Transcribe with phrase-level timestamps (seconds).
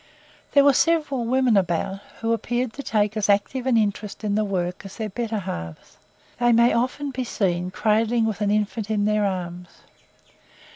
[0.53, 4.43] There were several women about, who appeared to take as active an interest in the
[4.43, 5.97] work as their "better halves."
[6.39, 9.69] They may often be seen cradling with an infant in their arms.